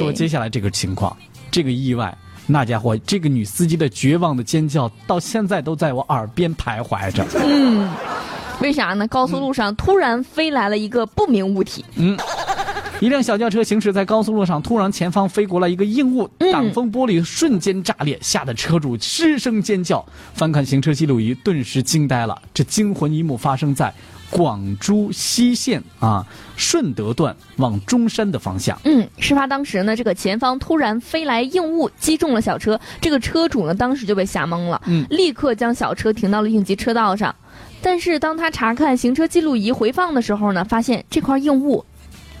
[0.00, 1.14] 说接下来这个情况，
[1.50, 2.16] 这个意外，
[2.46, 7.24] 那家伙，这个女司机的绝望的尖叫，到现在都在我耳边徘徊着。
[7.44, 7.86] 嗯，
[8.60, 9.06] 为啥呢？
[9.08, 11.84] 高速路上突然飞来了一个不明物体。
[11.96, 12.16] 嗯。
[13.00, 20.04] 一辆小轿车行驶在高速路上，突然前方飞过来一个硬物，挡风玻璃瞬间炸裂，吓得车主失声尖叫。
[20.34, 22.40] 翻看行车记录仪，顿时惊呆了。
[22.52, 23.90] 这惊魂一幕发生在
[24.30, 26.26] 广珠西线啊
[26.56, 28.78] 顺德段往中山的方向。
[28.84, 32.78] 嗯，事发当时呢，这个前方突然飞来硬物，击中了小车。
[33.00, 37.34] 这个车主呢，当时就被吓懵了，嗯，立刻将小车停到了应急车道上。
[37.80, 41.82] 但是当他查看行车记录仪回放的时候呢，发现这块硬物。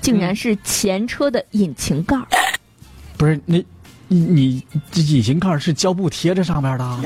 [0.00, 2.26] 竟然是前车的引擎盖儿，
[3.16, 3.64] 不是你，
[4.08, 6.98] 你这引擎盖是胶布贴着上面的，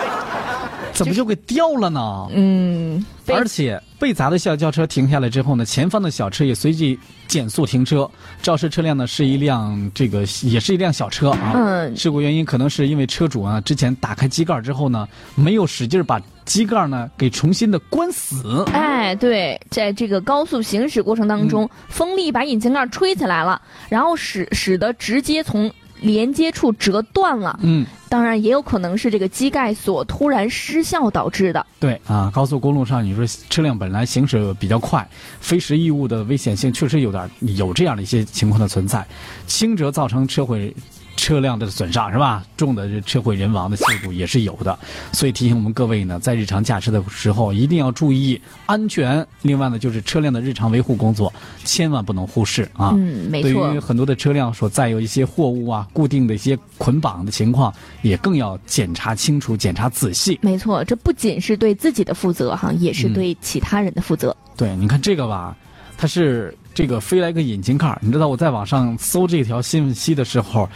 [0.92, 2.28] 怎么就给掉了呢？
[2.32, 8.10] 嗯，而且被砸的小轿车停下来之后呢，前方的小车也随即减速停车。
[8.40, 11.52] 肇事车辆呢是一辆这个也是一辆小车啊。
[11.54, 16.20] 嗯，事故原因可能是因为车主啊之前打开机盖之后呢，没有使劲把。
[16.46, 18.64] 机盖呢，给重新的关死。
[18.72, 25.70] 哎，对，在这个高速行驶过程当中，风力把引擎盖吹起来了，然后使使得直接从
[26.00, 27.58] 连接处折断了。
[27.62, 31.64] 嗯，当然也有可能是这个机盖锁突然失效导致的。
[31.78, 35.08] 对啊，高速公路上你说车辆本来行驶比较快，
[35.40, 39.06] 飞时异物的危险性确实有点有这样的一些情况的存在，
[39.46, 40.74] 轻则造成车毁。
[41.20, 42.42] 车辆的损伤是吧？
[42.56, 44.78] 重的车毁人亡的事故也是有的，
[45.12, 49.24] 所以提醒我们各位呢，在日常驾车的时候一定要注意安全。
[49.42, 51.30] 另外呢，就是车辆的日常维护工作，
[51.62, 52.94] 千万不能忽视啊。
[52.96, 53.68] 嗯，没错。
[53.68, 60.38] 对于很多的车辆所载有一些货物啊，固定的一些捆绑的情况，也更要检查清楚、检查仔细。
[60.40, 64.34] 没错，这不仅是对自己的负责哈，也是对其他人的负责。
[64.56, 65.54] 对，你看这个吧，
[65.98, 70.66] 它是这个飞来个引擎盖你知道我在网上搜这条信息的时候。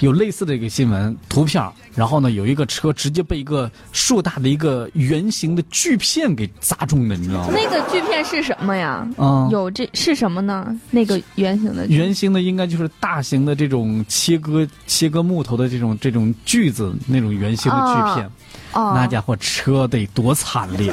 [0.00, 1.62] 有类似的一个新闻图片，
[1.94, 7.48] 然后呢，有一个车直接被一个硕大的一个圆形的锯片给砸中的，你知道吗？
[7.52, 9.06] 那个锯片是什么呀？
[9.16, 10.78] 嗯，有这是什么呢？
[10.90, 18.30] 那个圆形的圆形的应该就是大型的这种切割切割木头的这种这种锯子那种圆形的锯片，
[18.72, 20.92] 哦那家伙车得多惨烈！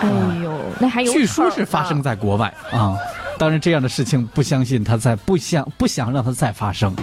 [0.00, 0.08] 哎
[0.42, 2.96] 呦，那还有据说是发生在国外啊，
[3.38, 6.94] 当然这样的事情不相信它再不想不想让它再发生。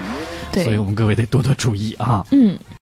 [0.64, 2.26] 所以我们各位得多多注意啊！
[2.32, 2.58] 嗯。